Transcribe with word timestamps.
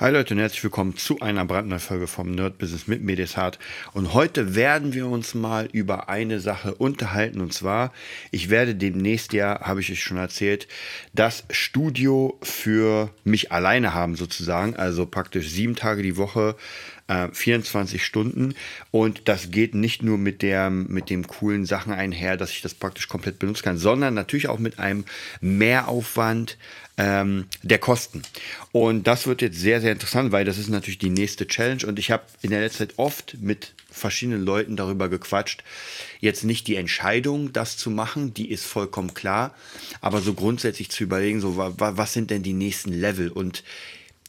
Hi 0.00 0.10
Leute 0.10 0.34
und 0.34 0.40
herzlich 0.40 0.64
willkommen 0.64 0.96
zu 0.96 1.20
einer 1.20 1.44
brandneuen 1.44 1.78
Folge 1.78 2.08
vom 2.08 2.32
Nerd 2.32 2.58
Business 2.58 2.88
mit 2.88 3.04
Medisart. 3.04 3.60
Und 3.92 4.12
heute 4.12 4.56
werden 4.56 4.92
wir 4.92 5.06
uns 5.06 5.34
mal 5.34 5.68
über 5.70 6.08
eine 6.08 6.40
Sache 6.40 6.74
unterhalten. 6.74 7.40
Und 7.40 7.52
zwar, 7.52 7.92
ich 8.32 8.50
werde 8.50 8.74
demnächst 8.74 9.32
ja, 9.32 9.60
habe 9.60 9.78
ich 9.78 9.92
euch 9.92 10.02
schon 10.02 10.16
erzählt, 10.16 10.66
das 11.12 11.44
Studio 11.48 12.36
für 12.42 13.10
mich 13.22 13.52
alleine 13.52 13.94
haben 13.94 14.16
sozusagen. 14.16 14.74
Also 14.74 15.06
praktisch 15.06 15.50
sieben 15.50 15.76
Tage 15.76 16.02
die 16.02 16.16
Woche 16.16 16.56
24 17.06 18.00
äh, 18.00 18.04
Stunden. 18.04 18.54
Und 18.90 19.28
das 19.28 19.50
geht 19.50 19.74
nicht 19.74 20.02
nur 20.02 20.16
mit, 20.16 20.42
der, 20.42 20.70
mit 20.70 21.10
dem 21.10 21.26
coolen 21.26 21.66
Sachen 21.66 21.92
einher, 21.92 22.36
dass 22.36 22.50
ich 22.50 22.62
das 22.62 22.74
praktisch 22.74 23.08
komplett 23.08 23.38
benutzen 23.38 23.62
kann, 23.62 23.78
sondern 23.78 24.14
natürlich 24.14 24.48
auch 24.48 24.58
mit 24.58 24.78
einem 24.78 25.04
Mehraufwand 25.40 26.56
ähm, 26.96 27.46
der 27.62 27.78
Kosten. 27.78 28.22
Und 28.72 29.06
das 29.06 29.26
wird 29.26 29.42
jetzt 29.42 29.58
sehr, 29.58 29.80
sehr 29.80 29.92
interessant, 29.92 30.32
weil 30.32 30.44
das 30.44 30.58
ist 30.58 30.68
natürlich 30.68 30.98
die 30.98 31.10
nächste 31.10 31.46
Challenge. 31.46 31.84
Und 31.86 31.98
ich 31.98 32.10
habe 32.10 32.24
in 32.40 32.50
der 32.50 32.60
letzten 32.60 32.78
Zeit 32.78 32.94
oft 32.98 33.36
mit 33.40 33.74
verschiedenen 33.90 34.42
Leuten 34.42 34.76
darüber 34.76 35.08
gequatscht. 35.08 35.62
Jetzt 36.20 36.44
nicht 36.44 36.66
die 36.66 36.76
Entscheidung, 36.76 37.52
das 37.52 37.76
zu 37.76 37.90
machen, 37.90 38.34
die 38.34 38.50
ist 38.50 38.64
vollkommen 38.64 39.14
klar, 39.14 39.54
aber 40.00 40.20
so 40.20 40.34
grundsätzlich 40.34 40.90
zu 40.90 41.04
überlegen, 41.04 41.40
so 41.40 41.56
was 41.56 42.12
sind 42.12 42.30
denn 42.30 42.42
die 42.42 42.54
nächsten 42.54 42.92
Level? 42.92 43.30
Und 43.30 43.62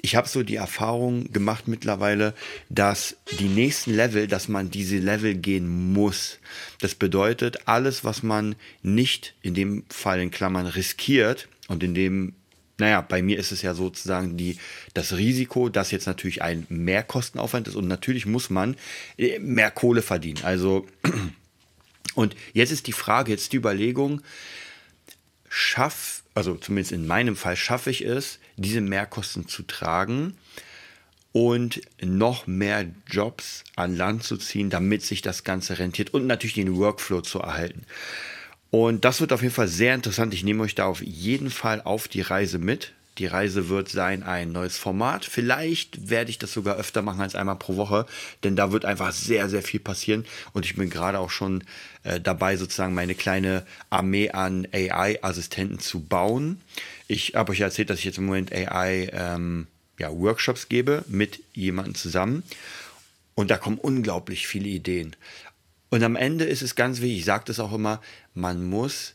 ich 0.05 0.15
habe 0.15 0.27
so 0.27 0.43
die 0.43 0.55
Erfahrung 0.55 1.33
gemacht 1.33 1.67
mittlerweile, 1.67 2.35
dass 2.69 3.17
die 3.39 3.47
nächsten 3.47 3.91
Level, 3.91 4.27
dass 4.27 4.47
man 4.47 4.69
diese 4.69 4.99
Level 4.99 5.33
gehen 5.33 5.93
muss. 5.93 6.37
Das 6.79 6.93
bedeutet, 6.93 7.67
alles, 7.67 8.03
was 8.03 8.21
man 8.21 8.55
nicht 8.83 9.33
in 9.41 9.55
dem 9.55 9.83
Fall 9.89 10.21
in 10.21 10.29
Klammern 10.29 10.67
riskiert 10.67 11.47
und 11.67 11.81
in 11.81 11.95
dem 11.95 12.33
naja, 12.77 12.99
bei 12.99 13.21
mir 13.21 13.39
ist 13.39 13.53
es 13.53 13.61
ja 13.61 13.73
sozusagen 13.73 14.35
die, 14.35 14.57
das 14.93 15.13
Risiko, 15.13 15.69
dass 15.69 15.91
jetzt 15.91 16.07
natürlich 16.07 16.41
ein 16.41 16.67
Mehrkostenaufwand 16.67 17.69
ist 17.69 17.75
und 17.75 17.87
natürlich 17.87 18.25
muss 18.25 18.49
man 18.49 18.75
äh, 19.17 19.39
mehr 19.39 19.71
Kohle 19.71 20.01
verdienen. 20.01 20.43
Also, 20.43 20.85
und 22.15 22.35
jetzt 22.53 22.71
ist 22.71 22.87
die 22.87 22.91
Frage, 22.91 23.31
jetzt 23.31 23.53
die 23.53 23.57
Überlegung, 23.57 24.21
schaff, 25.55 26.23
also 26.33 26.55
zumindest 26.55 26.91
in 26.91 27.07
meinem 27.07 27.37
Fall 27.37 27.55
schaffe 27.55 27.89
ich 27.89 28.05
es, 28.05 28.39
diese 28.57 28.81
Mehrkosten 28.81 29.47
zu 29.47 29.63
tragen 29.63 30.35
und 31.31 31.81
noch 32.01 32.45
mehr 32.45 32.85
Jobs 33.07 33.63
an 33.75 33.95
Land 33.95 34.23
zu 34.23 34.37
ziehen, 34.37 34.69
damit 34.69 35.01
sich 35.01 35.21
das 35.21 35.45
Ganze 35.45 35.79
rentiert 35.79 36.13
und 36.13 36.27
natürlich 36.27 36.55
den 36.55 36.75
Workflow 36.75 37.21
zu 37.21 37.39
erhalten. 37.39 37.85
Und 38.69 39.05
das 39.05 39.21
wird 39.21 39.31
auf 39.31 39.41
jeden 39.41 39.53
Fall 39.53 39.69
sehr 39.69 39.95
interessant. 39.95 40.33
Ich 40.33 40.43
nehme 40.43 40.63
euch 40.63 40.75
da 40.75 40.85
auf 40.87 41.01
jeden 41.01 41.49
Fall 41.49 41.81
auf 41.81 42.09
die 42.09 42.21
Reise 42.21 42.59
mit. 42.59 42.91
Die 43.17 43.27
Reise 43.27 43.69
wird 43.69 43.87
sein 43.87 44.23
ein 44.23 44.51
neues 44.51 44.77
Format. 44.77 45.23
Vielleicht 45.23 46.09
werde 46.09 46.29
ich 46.29 46.37
das 46.37 46.51
sogar 46.51 46.75
öfter 46.75 47.01
machen 47.01 47.21
als 47.21 47.35
einmal 47.35 47.55
pro 47.55 47.77
Woche, 47.77 48.05
denn 48.43 48.55
da 48.55 48.71
wird 48.71 48.83
einfach 48.83 49.13
sehr, 49.13 49.49
sehr 49.49 49.61
viel 49.61 49.79
passieren. 49.79 50.25
Und 50.51 50.65
ich 50.65 50.75
bin 50.75 50.89
gerade 50.89 51.19
auch 51.19 51.29
schon 51.29 51.63
äh, 52.03 52.19
dabei, 52.19 52.57
sozusagen 52.57 52.93
meine 52.93 53.15
kleine 53.15 53.65
Armee 53.89 54.31
an 54.31 54.67
AI-Assistenten 54.73 55.79
zu 55.79 56.01
bauen. 56.01 56.59
Ich 57.07 57.35
habe 57.35 57.53
euch 57.53 57.61
erzählt, 57.61 57.89
dass 57.89 57.99
ich 57.99 58.05
jetzt 58.05 58.17
im 58.17 58.25
Moment 58.25 58.51
AI 58.51 59.09
ähm, 59.13 59.67
ja, 59.97 60.11
Workshops 60.11 60.67
gebe 60.67 61.05
mit 61.07 61.39
jemandem 61.53 61.95
zusammen. 61.95 62.43
Und 63.33 63.49
da 63.49 63.57
kommen 63.57 63.77
unglaublich 63.77 64.47
viele 64.47 64.67
Ideen. 64.67 65.15
Und 65.89 66.03
am 66.03 66.15
Ende 66.15 66.45
ist 66.45 66.61
es 66.61 66.75
ganz 66.75 66.99
wichtig, 66.99 67.19
ich 67.19 67.25
sage 67.25 67.45
das 67.47 67.59
auch 67.59 67.73
immer, 67.73 68.01
man 68.33 68.65
muss 68.65 69.14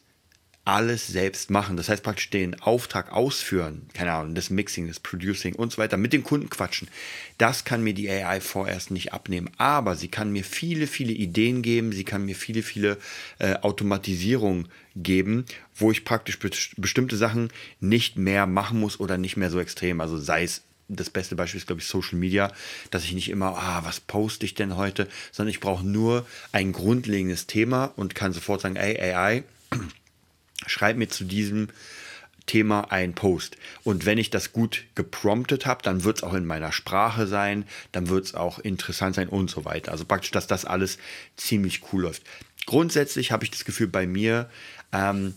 alles 0.70 1.08
selbst 1.08 1.50
machen. 1.50 1.76
Das 1.76 1.88
heißt 1.88 2.04
praktisch 2.04 2.30
den 2.30 2.60
Auftrag 2.60 3.10
ausführen, 3.12 3.82
keine 3.92 4.12
Ahnung, 4.12 4.36
das 4.36 4.50
Mixing, 4.50 4.86
das 4.86 5.00
Producing 5.00 5.56
und 5.56 5.72
so 5.72 5.78
weiter, 5.78 5.96
mit 5.96 6.12
den 6.12 6.22
Kunden 6.22 6.48
quatschen. 6.48 6.88
Das 7.38 7.64
kann 7.64 7.82
mir 7.82 7.92
die 7.92 8.08
AI 8.08 8.40
vorerst 8.40 8.92
nicht 8.92 9.12
abnehmen. 9.12 9.50
Aber 9.58 9.96
sie 9.96 10.08
kann 10.08 10.30
mir 10.30 10.44
viele, 10.44 10.86
viele 10.86 11.12
Ideen 11.12 11.62
geben, 11.62 11.90
sie 11.90 12.04
kann 12.04 12.24
mir 12.24 12.36
viele, 12.36 12.62
viele 12.62 12.98
äh, 13.40 13.54
Automatisierungen 13.56 14.68
geben, 14.94 15.44
wo 15.74 15.90
ich 15.90 16.04
praktisch 16.04 16.38
be 16.38 16.50
bestimmte 16.76 17.16
Sachen 17.16 17.48
nicht 17.80 18.16
mehr 18.16 18.46
machen 18.46 18.78
muss 18.78 19.00
oder 19.00 19.18
nicht 19.18 19.36
mehr 19.36 19.50
so 19.50 19.58
extrem. 19.58 20.00
Also 20.00 20.18
sei 20.18 20.44
es 20.44 20.62
das 20.88 21.10
beste 21.10 21.36
Beispiel 21.36 21.58
ist, 21.58 21.66
glaube 21.66 21.80
ich, 21.80 21.86
Social 21.86 22.18
Media, 22.18 22.52
dass 22.90 23.04
ich 23.04 23.12
nicht 23.12 23.28
immer, 23.28 23.56
ah, 23.56 23.80
was 23.84 24.00
poste 24.00 24.44
ich 24.44 24.54
denn 24.54 24.76
heute, 24.76 25.08
sondern 25.32 25.50
ich 25.50 25.60
brauche 25.60 25.86
nur 25.86 26.26
ein 26.52 26.72
grundlegendes 26.72 27.46
Thema 27.46 27.86
und 27.96 28.14
kann 28.14 28.32
sofort 28.32 28.60
sagen, 28.60 28.76
ey, 28.76 28.98
AI, 29.12 29.44
schreib 30.66 30.96
mir 30.96 31.08
zu 31.08 31.24
diesem 31.24 31.68
Thema 32.46 32.90
einen 32.90 33.14
Post. 33.14 33.56
Und 33.84 34.06
wenn 34.06 34.18
ich 34.18 34.30
das 34.30 34.52
gut 34.52 34.84
gepromptet 34.94 35.66
habe, 35.66 35.82
dann 35.82 36.04
wird 36.04 36.18
es 36.18 36.22
auch 36.22 36.34
in 36.34 36.46
meiner 36.46 36.72
Sprache 36.72 37.26
sein, 37.26 37.64
dann 37.92 38.08
wird 38.08 38.24
es 38.24 38.34
auch 38.34 38.58
interessant 38.58 39.14
sein 39.14 39.28
und 39.28 39.50
so 39.50 39.64
weiter. 39.64 39.92
Also 39.92 40.04
praktisch, 40.04 40.32
dass 40.32 40.46
das 40.46 40.64
alles 40.64 40.98
ziemlich 41.36 41.82
cool 41.92 42.02
läuft. 42.02 42.22
Grundsätzlich 42.66 43.30
habe 43.30 43.44
ich 43.44 43.50
das 43.50 43.64
Gefühl 43.64 43.88
bei 43.88 44.06
mir, 44.06 44.50
ähm, 44.92 45.34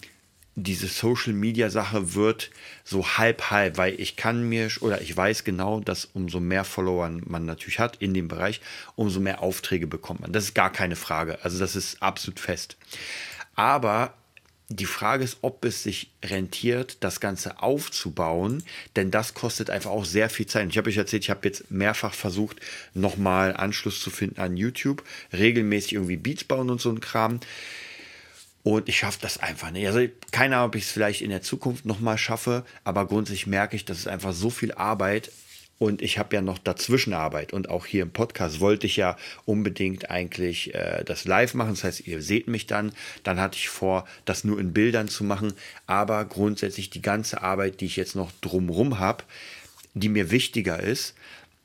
diese 0.56 0.88
Social 0.88 1.33
Media 1.33 1.69
Sache 1.69 2.13
wird 2.13 2.51
so 2.83 3.17
halb 3.17 3.50
halb, 3.50 3.78
weil 3.78 4.00
ich 4.00 4.16
kann 4.16 4.47
mir 4.47 4.69
oder 4.81 5.01
ich 5.01 5.16
weiß 5.16 5.44
genau, 5.44 5.79
dass 5.79 6.06
umso 6.06 6.39
mehr 6.39 6.63
Follower 6.63 7.09
man 7.25 7.45
natürlich 7.45 7.79
hat 7.79 7.97
in 7.97 8.13
dem 8.13 8.28
Bereich, 8.28 8.62
umso 8.95 9.19
mehr 9.19 9.41
Aufträge 9.41 9.88
bekommt 9.88 10.22
man. 10.22 10.31
Das 10.31 10.44
ist 10.44 10.53
gar 10.53 10.72
keine 10.72 10.95
Frage. 10.95 11.39
Also 11.44 11.57
das 11.57 11.75
ist 11.75 12.01
absolut 12.03 12.39
fest. 12.39 12.78
Aber 13.56 14.13
die 14.69 14.85
Frage 14.85 15.24
ist, 15.24 15.38
ob 15.41 15.66
es 15.66 15.84
sich 15.84 16.12
rentiert, 16.24 16.97
das 17.01 17.19
Ganze 17.19 17.62
aufzubauen, 17.62 18.63
denn 18.96 19.12
das 19.12 19.34
kostet 19.34 19.69
einfach 19.69 19.91
auch 19.91 20.06
sehr 20.06 20.29
viel 20.29 20.46
Zeit. 20.46 20.68
Ich 20.69 20.78
habe 20.78 20.90
euch 20.90 20.97
erzählt, 20.97 21.24
ich 21.24 21.29
habe 21.29 21.47
jetzt 21.47 21.69
mehrfach 21.69 22.13
versucht, 22.13 22.59
nochmal 22.94 23.56
Anschluss 23.56 24.00
zu 24.00 24.09
finden 24.09 24.40
an 24.40 24.57
YouTube, 24.57 25.03
regelmäßig 25.31 25.94
irgendwie 25.94 26.18
Beats 26.18 26.44
bauen 26.44 26.69
und 26.69 26.81
so 26.81 26.90
ein 26.90 27.01
Kram. 27.01 27.40
Und 28.63 28.88
ich 28.88 28.97
schaffe 28.97 29.19
das 29.22 29.38
einfach 29.38 29.72
nicht. 29.72 29.85
Also 29.85 30.07
keine 30.31 30.56
Ahnung, 30.56 30.69
ob 30.69 30.75
ich 30.75 30.85
es 30.85 30.91
vielleicht 30.91 31.22
in 31.22 31.30
der 31.30 31.41
Zukunft 31.41 31.85
nochmal 31.85 32.18
schaffe, 32.18 32.66
aber 32.85 33.06
grundsätzlich 33.06 33.47
merke 33.47 33.75
ich, 33.75 33.84
dass 33.84 34.00
es 34.00 34.07
einfach 34.07 34.34
so 34.34 34.50
viel 34.50 34.72
Arbeit 34.72 35.31
und 35.83 36.01
ich 36.01 36.17
habe 36.17 36.33
ja 36.33 36.41
noch 36.41 36.59
dazwischen 36.59 37.11
Arbeit. 37.11 37.51
Und 37.51 37.67
auch 37.67 37.85
hier 37.85 38.03
im 38.03 38.11
Podcast 38.11 38.61
wollte 38.61 38.88
ich 38.88 38.95
ja 38.95 39.17
unbedingt 39.44 40.09
eigentlich 40.09 40.73
äh, 40.73 41.03
das 41.03 41.25
live 41.25 41.55
machen. 41.55 41.71
Das 41.71 41.83
heißt, 41.83 42.07
ihr 42.07 42.21
seht 42.21 42.47
mich 42.47 42.67
dann. 42.67 42.94
Dann 43.23 43.38
hatte 43.38 43.57
ich 43.57 43.67
vor, 43.67 44.07
das 44.23 44.45
nur 44.45 44.61
in 44.61 44.71
Bildern 44.71 45.09
zu 45.09 45.25
machen. 45.25 45.51
Aber 45.85 46.23
grundsätzlich 46.23 46.89
die 46.89 47.01
ganze 47.01 47.41
Arbeit, 47.41 47.81
die 47.81 47.85
ich 47.85 47.97
jetzt 47.97 48.16
noch 48.16 48.31
drumrum 48.39 48.99
habe, 48.99 49.25
die 49.94 50.07
mir 50.07 50.31
wichtiger 50.31 50.79
ist, 50.79 51.16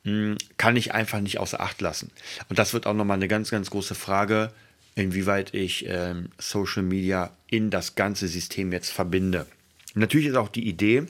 hm, 0.03 0.37
kann 0.57 0.75
ich 0.75 0.93
einfach 0.93 1.21
nicht 1.21 1.39
außer 1.39 1.61
Acht 1.61 1.79
lassen. 1.79 2.11
Und 2.49 2.59
das 2.59 2.73
wird 2.73 2.87
auch 2.87 2.93
nochmal 2.93 3.15
eine 3.15 3.29
ganz, 3.29 3.51
ganz 3.51 3.69
große 3.69 3.95
Frage 3.95 4.51
inwieweit 4.95 5.53
ich 5.53 5.85
ähm, 5.87 6.27
Social 6.37 6.83
Media 6.83 7.31
in 7.47 7.69
das 7.69 7.95
ganze 7.95 8.27
System 8.27 8.73
jetzt 8.73 8.89
verbinde. 8.89 9.45
Natürlich 9.93 10.27
ist 10.27 10.35
auch 10.35 10.49
die 10.49 10.67
Idee, 10.67 11.05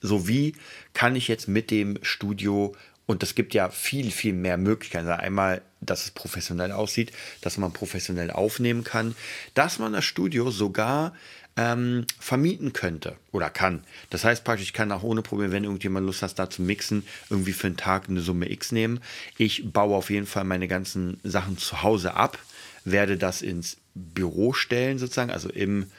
so 0.00 0.28
wie 0.28 0.54
kann 0.94 1.16
ich 1.16 1.28
jetzt 1.28 1.48
mit 1.48 1.70
dem 1.70 1.98
Studio 2.02 2.74
und 3.06 3.22
es 3.22 3.34
gibt 3.34 3.54
ja 3.54 3.70
viel, 3.70 4.10
viel 4.10 4.32
mehr 4.32 4.56
Möglichkeiten. 4.56 5.06
Also 5.06 5.22
einmal, 5.22 5.62
dass 5.80 6.04
es 6.04 6.10
professionell 6.10 6.72
aussieht, 6.72 7.12
dass 7.40 7.56
man 7.56 7.72
professionell 7.72 8.32
aufnehmen 8.32 8.82
kann, 8.82 9.14
dass 9.54 9.78
man 9.78 9.92
das 9.92 10.04
Studio 10.04 10.50
sogar 10.50 11.14
ähm, 11.56 12.04
vermieten 12.18 12.72
könnte 12.72 13.16
oder 13.30 13.48
kann. 13.48 13.84
Das 14.10 14.24
heißt 14.24 14.44
praktisch, 14.44 14.66
ich 14.66 14.72
kann 14.72 14.90
auch 14.90 15.04
ohne 15.04 15.22
Probleme, 15.22 15.52
wenn 15.52 15.64
irgendjemand 15.64 16.04
Lust 16.04 16.22
hat, 16.22 16.38
da 16.38 16.50
zu 16.50 16.62
mixen, 16.62 17.06
irgendwie 17.30 17.52
für 17.52 17.68
einen 17.68 17.76
Tag 17.76 18.08
eine 18.08 18.20
Summe 18.20 18.50
X 18.50 18.72
nehmen. 18.72 19.00
Ich 19.38 19.72
baue 19.72 19.94
auf 19.94 20.10
jeden 20.10 20.26
Fall 20.26 20.44
meine 20.44 20.68
ganzen 20.68 21.20
Sachen 21.22 21.58
zu 21.58 21.82
Hause 21.82 22.14
ab 22.14 22.38
werde 22.86 23.18
das 23.18 23.42
ins 23.42 23.76
Büro 23.94 24.54
stellen, 24.54 24.98
sozusagen, 24.98 25.30
also 25.30 25.50
im, 25.50 25.90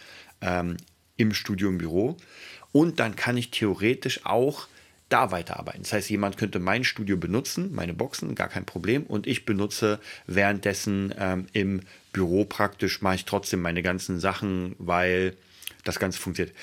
ähm, 0.41 0.77
im 1.17 1.33
Studio 1.33 1.69
im 1.69 1.77
Büro. 1.77 2.17
Und 2.77 2.99
dann 2.99 3.15
kann 3.15 3.37
ich 3.37 3.49
theoretisch 3.49 4.23
auch 4.23 4.67
da 5.09 5.31
weiterarbeiten. 5.31 5.81
Das 5.81 5.93
heißt, 5.93 6.11
jemand 6.11 6.37
könnte 6.37 6.59
mein 6.59 6.83
Studio 6.83 7.17
benutzen, 7.17 7.73
meine 7.73 7.95
Boxen, 7.95 8.35
gar 8.35 8.49
kein 8.49 8.65
Problem. 8.65 9.01
Und 9.01 9.25
ich 9.25 9.45
benutze 9.45 9.99
währenddessen 10.27 11.11
ähm, 11.17 11.47
im 11.53 11.81
Büro 12.13 12.45
praktisch, 12.45 13.01
mache 13.01 13.15
ich 13.15 13.25
trotzdem 13.25 13.63
meine 13.63 13.81
ganzen 13.81 14.19
Sachen, 14.19 14.75
weil 14.77 15.35
das 15.85 15.97
Ganze 15.97 16.19
funktioniert. 16.19 16.55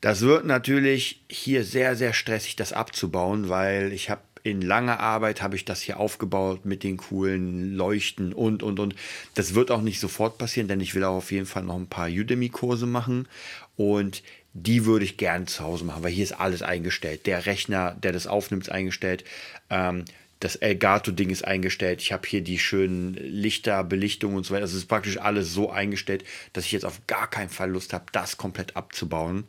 Das 0.00 0.20
wird 0.20 0.46
natürlich 0.46 1.24
hier 1.28 1.64
sehr, 1.64 1.96
sehr 1.96 2.12
stressig, 2.12 2.54
das 2.54 2.72
abzubauen, 2.72 3.48
weil 3.48 3.92
ich 3.92 4.10
habe 4.10 4.22
in 4.44 4.60
langer 4.60 5.00
Arbeit 5.00 5.42
habe 5.42 5.56
ich 5.56 5.64
das 5.64 5.80
hier 5.80 5.98
aufgebaut 5.98 6.64
mit 6.64 6.84
den 6.84 6.96
coolen 6.96 7.74
Leuchten 7.74 8.32
und, 8.32 8.62
und, 8.62 8.78
und. 8.78 8.94
Das 9.34 9.54
wird 9.54 9.72
auch 9.72 9.82
nicht 9.82 9.98
sofort 9.98 10.38
passieren, 10.38 10.68
denn 10.68 10.80
ich 10.80 10.94
will 10.94 11.02
auch 11.02 11.16
auf 11.16 11.32
jeden 11.32 11.46
Fall 11.46 11.64
noch 11.64 11.76
ein 11.76 11.88
paar 11.88 12.08
Udemy-Kurse 12.08 12.86
machen 12.86 13.28
und 13.76 14.22
die 14.54 14.84
würde 14.84 15.04
ich 15.04 15.16
gern 15.16 15.46
zu 15.46 15.64
Hause 15.64 15.84
machen, 15.84 16.02
weil 16.02 16.12
hier 16.12 16.24
ist 16.24 16.32
alles 16.32 16.62
eingestellt. 16.62 17.26
Der 17.26 17.46
Rechner, 17.46 17.96
der 18.02 18.12
das 18.12 18.26
aufnimmt, 18.26 18.64
ist 18.64 18.72
eingestellt. 18.72 19.24
Ähm, 19.70 20.04
das 20.40 20.56
Elgato-Ding 20.56 21.30
ist 21.30 21.44
eingestellt. 21.44 22.02
Ich 22.02 22.12
habe 22.12 22.26
hier 22.26 22.42
die 22.42 22.58
schönen 22.58 23.14
Lichter, 23.14 23.84
Belichtung 23.84 24.34
und 24.34 24.44
so 24.44 24.52
weiter. 24.52 24.62
Also 24.62 24.76
es 24.76 24.82
ist 24.82 24.88
praktisch 24.88 25.18
alles 25.18 25.54
so 25.54 25.70
eingestellt, 25.70 26.24
dass 26.52 26.64
ich 26.64 26.72
jetzt 26.72 26.84
auf 26.84 27.06
gar 27.06 27.30
keinen 27.30 27.48
Fall 27.48 27.70
Lust 27.70 27.92
habe, 27.92 28.06
das 28.12 28.36
komplett 28.36 28.76
abzubauen. 28.76 29.44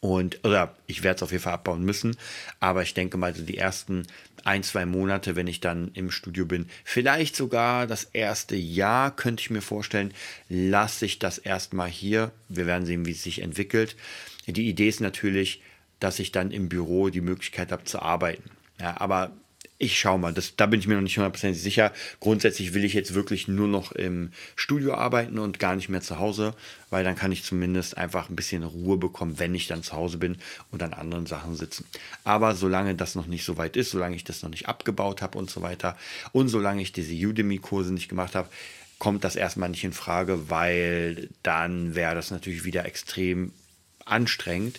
Und, 0.00 0.44
oder 0.44 0.76
ich 0.88 1.04
werde 1.04 1.16
es 1.16 1.22
auf 1.22 1.30
jeden 1.30 1.44
Fall 1.44 1.52
abbauen 1.52 1.84
müssen. 1.84 2.16
Aber 2.58 2.82
ich 2.82 2.92
denke 2.92 3.16
mal, 3.16 3.34
so 3.34 3.44
die 3.44 3.58
ersten 3.58 4.06
ein, 4.44 4.64
zwei 4.64 4.84
Monate, 4.84 5.36
wenn 5.36 5.46
ich 5.46 5.60
dann 5.60 5.92
im 5.94 6.10
Studio 6.10 6.44
bin, 6.44 6.66
vielleicht 6.84 7.36
sogar 7.36 7.86
das 7.86 8.04
erste 8.04 8.56
Jahr, 8.56 9.14
könnte 9.14 9.42
ich 9.42 9.50
mir 9.50 9.62
vorstellen, 9.62 10.12
lasse 10.48 11.06
ich 11.06 11.20
das 11.20 11.38
erstmal 11.38 11.88
hier. 11.88 12.32
Wir 12.48 12.66
werden 12.66 12.84
sehen, 12.84 13.06
wie 13.06 13.12
es 13.12 13.22
sich 13.22 13.42
entwickelt. 13.42 13.96
Die 14.46 14.68
Idee 14.68 14.88
ist 14.88 15.00
natürlich, 15.00 15.62
dass 16.00 16.18
ich 16.18 16.32
dann 16.32 16.50
im 16.50 16.68
Büro 16.68 17.10
die 17.10 17.20
Möglichkeit 17.20 17.70
habe 17.70 17.84
zu 17.84 18.02
arbeiten. 18.02 18.50
Ja, 18.80 19.00
aber 19.00 19.30
ich 19.82 19.98
schaue 19.98 20.20
mal, 20.20 20.32
das, 20.32 20.54
da 20.54 20.66
bin 20.66 20.78
ich 20.78 20.86
mir 20.86 20.94
noch 20.94 21.02
nicht 21.02 21.16
hundertprozentig 21.16 21.60
sicher. 21.60 21.92
Grundsätzlich 22.20 22.72
will 22.72 22.84
ich 22.84 22.94
jetzt 22.94 23.14
wirklich 23.14 23.48
nur 23.48 23.66
noch 23.66 23.90
im 23.90 24.30
Studio 24.54 24.94
arbeiten 24.94 25.40
und 25.40 25.58
gar 25.58 25.74
nicht 25.74 25.88
mehr 25.88 26.00
zu 26.00 26.20
Hause, 26.20 26.54
weil 26.88 27.02
dann 27.02 27.16
kann 27.16 27.32
ich 27.32 27.42
zumindest 27.42 27.98
einfach 27.98 28.30
ein 28.30 28.36
bisschen 28.36 28.62
Ruhe 28.62 28.96
bekommen, 28.96 29.40
wenn 29.40 29.56
ich 29.56 29.66
dann 29.66 29.82
zu 29.82 29.94
Hause 29.94 30.18
bin 30.18 30.36
und 30.70 30.84
an 30.84 30.92
anderen 30.92 31.26
Sachen 31.26 31.56
sitzen. 31.56 31.84
Aber 32.22 32.54
solange 32.54 32.94
das 32.94 33.16
noch 33.16 33.26
nicht 33.26 33.44
so 33.44 33.56
weit 33.56 33.76
ist, 33.76 33.90
solange 33.90 34.14
ich 34.14 34.22
das 34.22 34.42
noch 34.42 34.50
nicht 34.50 34.68
abgebaut 34.68 35.20
habe 35.20 35.36
und 35.36 35.50
so 35.50 35.62
weiter 35.62 35.98
und 36.30 36.48
solange 36.48 36.80
ich 36.80 36.92
diese 36.92 37.14
Udemy-Kurse 37.14 37.92
nicht 37.92 38.08
gemacht 38.08 38.36
habe, 38.36 38.48
kommt 39.00 39.24
das 39.24 39.34
erstmal 39.34 39.68
nicht 39.68 39.82
in 39.82 39.92
Frage, 39.92 40.48
weil 40.48 41.28
dann 41.42 41.96
wäre 41.96 42.14
das 42.14 42.30
natürlich 42.30 42.62
wieder 42.62 42.86
extrem 42.86 43.50
anstrengend 44.04 44.78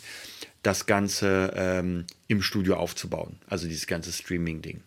das 0.62 0.86
Ganze 0.86 1.54
ähm, 1.58 2.06
im 2.30 2.42
Studio 2.42 2.78
aufzubauen. 2.78 3.36
Also 3.48 3.68
dieses 3.68 3.86
ganze 3.86 4.14
Streaming-Ding. 4.14 4.82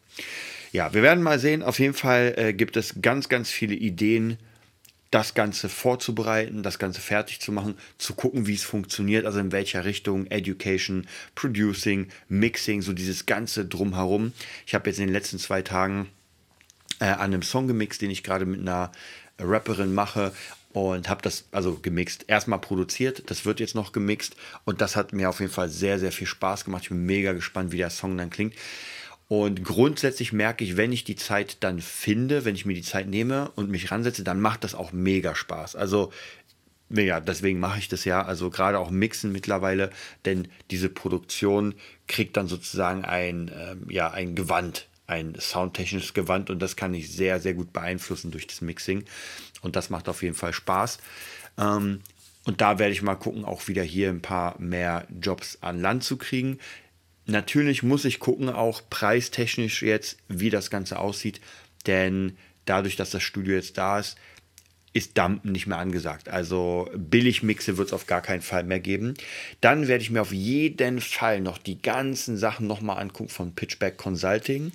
Ja, 0.73 0.93
wir 0.93 1.03
werden 1.03 1.23
mal 1.23 1.39
sehen. 1.39 1.63
Auf 1.63 1.79
jeden 1.79 1.95
Fall 1.95 2.35
äh, 2.37 2.53
gibt 2.53 2.77
es 2.77 2.97
ganz, 3.01 3.29
ganz 3.29 3.51
viele 3.51 3.75
Ideen, 3.75 4.39
das 5.11 5.35
Ganze 5.35 5.69
vorzubereiten, 5.69 6.63
das 6.63 6.79
Ganze 6.79 7.01
fertig 7.01 7.41
zu 7.41 7.53
machen, 7.53 7.79
zu 7.97 8.15
gucken, 8.15 8.47
wie 8.47 8.55
es 8.55 8.65
funktioniert, 8.65 9.25
also 9.25 9.39
in 9.39 9.53
welcher 9.53 9.85
Richtung, 9.85 10.27
Education, 10.27 11.07
Producing, 11.35 12.09
Mixing, 12.29 12.83
so 12.83 12.93
dieses 12.93 13.25
Ganze 13.25 13.65
drumherum. 13.65 14.33
Ich 14.67 14.75
habe 14.75 14.91
jetzt 14.91 14.99
in 14.99 15.07
den 15.07 15.13
letzten 15.13 15.39
zwei 15.39 15.63
Tagen 15.63 16.09
äh, 17.01 17.05
an 17.05 17.33
einem 17.33 17.43
Song 17.43 17.69
gemixt, 17.69 18.03
den 18.03 18.11
ich 18.11 18.25
gerade 18.25 18.47
mit 18.47 18.61
einer 18.61 18.93
Rapperin 19.39 19.95
mache 19.95 20.33
und 20.73 21.09
habe 21.09 21.23
das 21.23 21.45
also 21.53 21.79
gemixt. 21.79 22.25
Erstmal 22.27 22.59
produziert, 22.59 23.31
das 23.31 23.45
wird 23.45 23.61
jetzt 23.61 23.75
noch 23.75 23.93
gemixt 23.93 24.37
und 24.65 24.81
das 24.81 24.97
hat 24.97 25.13
mir 25.13 25.29
auf 25.29 25.41
jeden 25.41 25.53
Fall 25.53 25.69
sehr, 25.69 25.99
sehr 25.99 26.13
viel 26.13 26.27
Spaß 26.27 26.65
gemacht. 26.65 26.83
Ich 26.83 26.89
bin 26.91 27.07
mega 27.07 27.33
gespannt, 27.33 27.73
wie 27.73 27.79
der 27.79 27.91
Song 27.91 28.19
dann 28.19 28.31
klingt. 28.31 28.55
Und 29.29 29.65
grundsätzlich 29.65 30.33
merke 30.33 30.63
ich, 30.65 30.77
wenn 30.77 30.93
ich 30.93 31.03
die 31.03 31.17
Zeit 31.17 31.57
dann 31.61 31.81
finde, 31.81 32.45
wenn 32.45 32.55
ich 32.55 32.65
mir 32.65 32.75
die 32.75 32.83
Zeit 32.83 33.09
nehme 33.09 33.51
und 33.57 33.71
mich 33.71 33.91
ransetze, 33.91 34.23
dann 34.23 34.41
macht 34.41 34.63
das 34.63 34.75
auch 34.75 34.93
mega 34.93 35.35
Spaß. 35.35 35.75
Also 35.75 36.13
ja, 36.91 37.19
deswegen 37.21 37.59
mache 37.59 37.79
ich 37.81 37.89
das 37.89 38.05
ja. 38.05 38.23
Also 38.23 38.51
gerade 38.51 38.79
auch 38.79 38.91
Mixen 38.91 39.33
mittlerweile, 39.33 39.91
denn 40.25 40.49
diese 40.71 40.89
Produktion 40.89 41.75
kriegt 42.07 42.37
dann 42.37 42.47
sozusagen 42.47 43.05
ein, 43.05 43.51
ähm, 43.55 43.87
ja, 43.91 44.11
ein 44.11 44.37
Gewand, 44.37 44.87
ein 45.09 45.35
soundtechnisches 45.39 46.15
Gewand 46.15 46.51
und 46.51 46.61
das 46.61 46.77
kann 46.77 46.95
ich 46.95 47.11
sehr, 47.11 47.41
sehr 47.41 47.55
gut 47.55 47.73
beeinflussen 47.73 48.31
durch 48.31 48.47
das 48.47 48.61
Mixing. 48.61 49.05
Und 49.63 49.75
das 49.75 49.91
macht 49.91 50.09
auf 50.09 50.23
jeden 50.23 50.37
Fall 50.37 50.53
Spaß. 50.53 50.99
Ähm, 51.59 52.01
und 52.45 52.61
da 52.61 52.79
werde 52.79 52.93
ich 52.93 53.03
mal 53.03 53.17
gucken, 53.17 53.45
auch 53.45 53.67
wieder 53.67 53.83
hier 53.83 54.09
ein 54.09 54.23
paar 54.23 54.55
mehr 54.61 55.09
Jobs 55.21 55.59
an 55.63 55.81
Land 55.81 56.05
zu 56.05 56.17
kriegen. 56.17 56.59
Natürlich 57.27 57.83
muss 57.83 58.05
ich 58.05 58.21
gucken, 58.21 58.49
auch 58.49 58.83
preistechnisch 58.89 59.83
jetzt, 59.83 60.19
wie 60.29 60.51
das 60.51 60.71
Ganze 60.71 60.99
aussieht. 60.99 61.41
Denn 61.87 62.37
dadurch, 62.65 62.97
dass 62.97 63.11
das 63.11 63.23
Studio 63.23 63.55
jetzt 63.55 63.79
da 63.79 63.99
ist, 63.99 64.17
ist 64.97 65.19
Dumpen 65.19 65.53
nicht 65.53 65.67
mehr 65.67 65.77
angesagt. 65.77 66.31
Also 66.31 66.89
Billigmixe 66.97 67.77
wird 67.77 67.89
es 67.89 67.93
auf 67.93 68.07
gar 68.07 68.23
keinen 68.23 68.41
Fall 68.41 68.65
mehr 68.65 68.81
geben. 68.81 69.13
Dann 69.61 69.89
werde 69.89 70.03
ich 70.03 70.11
mir 70.11 70.23
auf 70.23 70.33
jeden 70.33 71.03
Fall 71.03 71.43
noch 71.43 71.59
die 71.59 71.83
ganzen 71.83 72.39
Sachen 72.39 72.67
nochmal 72.67 72.99
angucken 72.99 73.29
von 73.29 73.55
Pitchback 73.55 73.99
Consulting, 73.99 74.73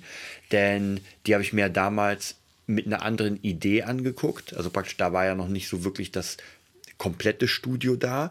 denn 0.52 1.00
die 1.26 1.34
habe 1.34 1.42
ich 1.42 1.52
mir 1.52 1.68
damals 1.68 2.36
mit 2.68 2.86
einer 2.86 3.02
anderen 3.02 3.42
Idee 3.42 3.82
angeguckt. 3.82 4.54
Also 4.54 4.70
praktisch, 4.70 4.96
da 4.96 5.12
war 5.12 5.24
ja 5.24 5.34
noch 5.34 5.48
nicht 5.48 5.68
so 5.68 5.82
wirklich 5.82 6.12
das 6.12 6.36
komplette 6.98 7.48
Studio 7.48 7.96
da. 7.96 8.30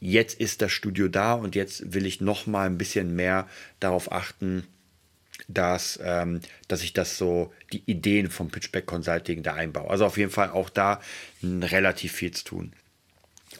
Jetzt 0.00 0.38
ist 0.38 0.62
das 0.62 0.72
Studio 0.72 1.08
da 1.08 1.34
und 1.34 1.54
jetzt 1.54 1.92
will 1.92 2.06
ich 2.06 2.20
noch 2.20 2.46
mal 2.46 2.66
ein 2.66 2.78
bisschen 2.78 3.16
mehr 3.16 3.48
darauf 3.80 4.12
achten, 4.12 4.64
dass, 5.48 5.98
ähm, 6.02 6.40
dass 6.68 6.82
ich 6.82 6.92
das 6.92 7.18
so, 7.18 7.52
die 7.72 7.82
Ideen 7.86 8.30
vom 8.30 8.50
Pitchback 8.50 8.86
Consulting 8.86 9.42
da 9.42 9.54
einbaue. 9.54 9.90
Also 9.90 10.06
auf 10.06 10.18
jeden 10.18 10.30
Fall 10.30 10.50
auch 10.50 10.70
da 10.70 11.00
relativ 11.42 12.12
viel 12.12 12.32
zu 12.32 12.44
tun. 12.44 12.72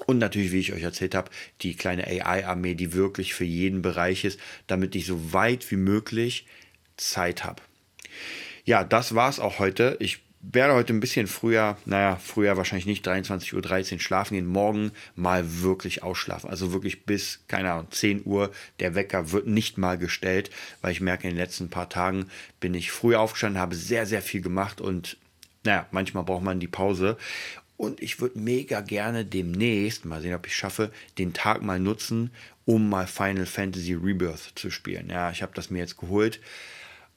Und 0.07 0.19
natürlich, 0.19 0.53
wie 0.53 0.61
ich 0.61 0.73
euch 0.73 0.83
erzählt 0.83 1.15
habe, 1.15 1.31
die 1.63 1.75
kleine 1.75 2.07
AI-Armee, 2.07 2.75
die 2.75 2.93
wirklich 2.93 3.35
für 3.35 3.45
jeden 3.45 3.83
Bereich 3.83 4.25
ist, 4.25 4.39
damit 4.67 4.95
ich 4.95 5.07
so 5.07 5.33
weit 5.33 5.71
wie 5.71 5.77
möglich 5.77 6.47
Zeit 6.97 7.45
habe. 7.45 7.63
Ja, 8.65 8.85
das 8.85 9.15
war 9.15 9.31
es 9.31 9.41
auch 9.41 9.59
heute. 9.59 9.97
Ich 9.99 10.21
werde 10.41 10.75
heute 10.75 10.93
ein 10.93 11.01
bisschen 11.01 11.27
früher, 11.27 11.77
naja, 11.85 12.17
früher 12.17 12.57
wahrscheinlich 12.57 12.87
nicht 12.87 13.07
23.13 13.07 13.95
Uhr 13.95 14.01
schlafen 14.01 14.35
gehen, 14.35 14.47
morgen 14.47 14.93
mal 15.17 15.63
wirklich 15.63 16.03
ausschlafen. 16.03 16.49
Also 16.49 16.73
wirklich 16.73 17.05
bis, 17.05 17.41
keine 17.49 17.73
Ahnung, 17.73 17.91
10 17.91 18.23
Uhr. 18.25 18.53
Der 18.79 18.95
Wecker 18.95 19.33
wird 19.33 19.47
nicht 19.47 19.79
mal 19.79 19.99
gestellt, 19.99 20.51
weil 20.81 20.93
ich 20.93 21.01
merke, 21.01 21.29
in 21.29 21.35
den 21.35 21.43
letzten 21.43 21.71
paar 21.71 21.89
Tagen 21.89 22.31
bin 22.61 22.75
ich 22.75 22.93
früh 22.93 23.17
aufgestanden, 23.17 23.61
habe 23.61 23.75
sehr, 23.75 24.07
sehr 24.07 24.23
viel 24.23 24.41
gemacht 24.41 24.81
und 24.81 25.17
naja, 25.65 25.87
manchmal 25.91 26.25
braucht 26.25 26.45
man 26.45 26.61
die 26.61 26.69
Pause. 26.69 27.17
Und 27.77 28.01
ich 28.01 28.21
würde 28.21 28.39
mega 28.39 28.81
gerne 28.81 29.25
demnächst, 29.25 30.05
mal 30.05 30.21
sehen, 30.21 30.35
ob 30.35 30.47
ich 30.47 30.57
schaffe, 30.57 30.91
den 31.19 31.33
Tag 31.33 31.63
mal 31.63 31.79
nutzen, 31.79 32.31
um 32.65 32.89
mal 32.89 33.07
Final 33.07 33.47
Fantasy 33.47 33.95
Rebirth 33.95 34.53
zu 34.55 34.71
spielen. 34.71 35.11
Ja, 35.11 35.31
ich 35.31 35.43
habe 35.43 35.53
das 35.55 35.71
mir 35.71 35.79
jetzt 35.79 35.97
geholt 35.97 36.41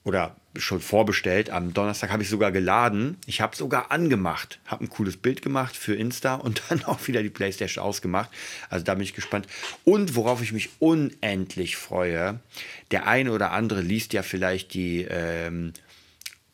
oder 0.03 0.35
schon 0.57 0.81
vorbestellt. 0.81 1.49
Am 1.49 1.73
Donnerstag 1.73 2.11
habe 2.11 2.23
ich 2.23 2.29
sogar 2.29 2.51
geladen. 2.51 3.17
Ich 3.25 3.39
habe 3.39 3.55
sogar 3.55 3.91
angemacht, 3.91 4.59
habe 4.65 4.83
ein 4.83 4.89
cooles 4.89 5.17
Bild 5.17 5.41
gemacht 5.41 5.77
für 5.77 5.95
Insta 5.95 6.35
und 6.35 6.63
dann 6.69 6.83
auch 6.83 7.07
wieder 7.07 7.23
die 7.23 7.29
Playstation 7.29 7.83
ausgemacht. 7.83 8.29
Also 8.69 8.83
da 8.83 8.95
bin 8.95 9.03
ich 9.03 9.13
gespannt. 9.13 9.47
Und 9.83 10.15
worauf 10.15 10.41
ich 10.41 10.51
mich 10.51 10.69
unendlich 10.79 11.77
freue, 11.77 12.39
der 12.91 13.07
eine 13.07 13.31
oder 13.31 13.51
andere 13.51 13.81
liest 13.81 14.13
ja 14.13 14.23
vielleicht 14.23 14.73
die 14.73 15.05
ähm, 15.09 15.73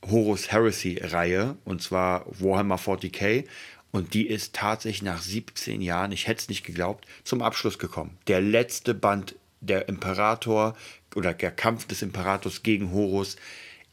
Horus 0.06 0.52
Heresy-Reihe 0.52 1.58
und 1.66 1.82
zwar 1.82 2.26
Warhammer 2.40 2.78
40k. 2.78 3.46
Und 3.92 4.14
die 4.14 4.28
ist 4.28 4.54
tatsächlich 4.54 5.02
nach 5.02 5.22
17 5.22 5.82
Jahren, 5.82 6.12
ich 6.12 6.28
hätte 6.28 6.42
es 6.42 6.50
nicht 6.50 6.66
geglaubt, 6.66 7.08
zum 7.24 7.42
Abschluss 7.42 7.80
gekommen. 7.80 8.18
Der 8.28 8.42
letzte 8.42 8.94
Band 8.94 9.36
der 9.62 9.90
Imperator 9.90 10.76
oder 11.18 11.34
der 11.34 11.52
Kampf 11.52 11.88
des 11.88 12.04
Imperators 12.04 12.62
gegen 12.62 12.92
Horus 12.92 13.38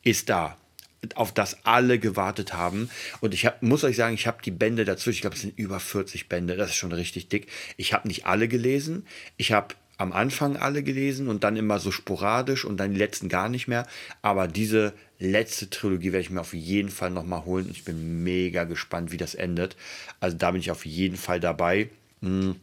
ist 0.02 0.28
da, 0.28 0.58
auf 1.14 1.32
das 1.32 1.64
alle 1.64 1.98
gewartet 1.98 2.52
haben. 2.52 2.90
Und 3.20 3.32
ich 3.32 3.46
hab, 3.46 3.62
muss 3.62 3.82
euch 3.82 3.96
sagen, 3.96 4.14
ich 4.14 4.26
habe 4.26 4.42
die 4.44 4.50
Bände 4.50 4.84
dazu, 4.84 5.08
ich 5.08 5.22
glaube, 5.22 5.34
es 5.34 5.42
sind 5.42 5.58
über 5.58 5.80
40 5.80 6.28
Bände, 6.28 6.56
das 6.56 6.70
ist 6.70 6.76
schon 6.76 6.92
richtig 6.92 7.28
dick. 7.28 7.46
Ich 7.78 7.94
habe 7.94 8.06
nicht 8.08 8.26
alle 8.26 8.46
gelesen. 8.46 9.06
Ich 9.38 9.52
habe 9.52 9.74
am 9.96 10.12
Anfang 10.12 10.56
alle 10.56 10.82
gelesen 10.82 11.28
und 11.28 11.44
dann 11.44 11.56
immer 11.56 11.78
so 11.78 11.90
sporadisch 11.90 12.64
und 12.64 12.76
dann 12.76 12.92
die 12.92 12.98
letzten 12.98 13.30
gar 13.30 13.48
nicht 13.48 13.68
mehr. 13.68 13.86
Aber 14.20 14.46
diese 14.46 14.92
letzte 15.18 15.70
Trilogie 15.70 16.12
werde 16.12 16.22
ich 16.22 16.30
mir 16.30 16.40
auf 16.40 16.52
jeden 16.52 16.90
Fall 16.90 17.10
nochmal 17.10 17.46
holen. 17.46 17.66
Und 17.66 17.72
ich 17.72 17.84
bin 17.84 18.22
mega 18.22 18.64
gespannt, 18.64 19.12
wie 19.12 19.16
das 19.16 19.34
endet. 19.34 19.76
Also 20.20 20.36
da 20.36 20.50
bin 20.50 20.60
ich 20.60 20.70
auf 20.70 20.84
jeden 20.84 21.16
Fall 21.16 21.40
dabei. 21.40 21.88
Hm 22.20 22.56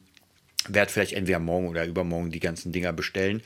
werde 0.67 0.91
vielleicht 0.91 1.13
entweder 1.13 1.39
morgen 1.39 1.67
oder 1.67 1.85
übermorgen 1.85 2.31
die 2.31 2.39
ganzen 2.39 2.71
Dinger 2.71 2.93
bestellen 2.93 3.41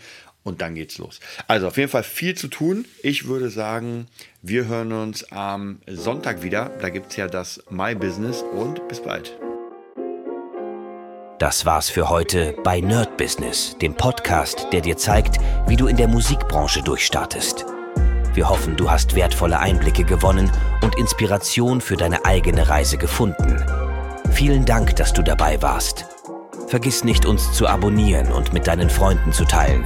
und 0.45 0.61
dann 0.61 0.75
geht's 0.75 0.97
los. 0.97 1.19
Also 1.47 1.67
auf 1.67 1.75
jeden 1.75 1.89
Fall 1.89 2.03
viel 2.03 2.35
zu 2.35 2.47
tun. 2.47 2.85
Ich 3.03 3.27
würde 3.27 3.49
sagen, 3.49 4.07
wir 4.41 4.67
hören 4.67 4.93
uns 4.93 5.29
am 5.31 5.79
Sonntag 5.87 6.43
wieder. 6.43 6.71
Da 6.81 6.89
gibt 6.89 7.11
es 7.11 7.17
ja 7.17 7.27
das 7.27 7.61
My 7.69 7.93
Business 7.95 8.43
und 8.53 8.87
bis 8.87 9.01
bald. 9.01 9.37
Das 11.39 11.65
war's 11.65 11.89
für 11.89 12.09
heute 12.09 12.55
bei 12.63 12.79
Nerd 12.79 13.17
Business, 13.17 13.75
dem 13.81 13.93
Podcast, 13.95 14.67
der 14.71 14.79
dir 14.79 14.95
zeigt, 14.95 15.37
wie 15.67 15.75
du 15.75 15.87
in 15.87 15.97
der 15.97 16.07
Musikbranche 16.07 16.81
durchstartest. 16.81 17.65
Wir 18.33 18.47
hoffen, 18.47 18.77
du 18.77 18.89
hast 18.89 19.15
wertvolle 19.15 19.59
Einblicke 19.59 20.05
gewonnen 20.05 20.51
und 20.81 20.97
Inspiration 20.97 21.81
für 21.81 21.97
deine 21.97 22.23
eigene 22.23 22.69
Reise 22.69 22.97
gefunden. 22.97 23.63
Vielen 24.31 24.65
Dank, 24.65 24.95
dass 24.95 25.11
du 25.11 25.23
dabei 25.23 25.61
warst. 25.61 26.05
Vergiss 26.67 27.03
nicht, 27.03 27.25
uns 27.25 27.51
zu 27.53 27.67
abonnieren 27.67 28.31
und 28.31 28.53
mit 28.53 28.67
deinen 28.67 28.89
Freunden 28.89 29.33
zu 29.33 29.45
teilen. 29.45 29.85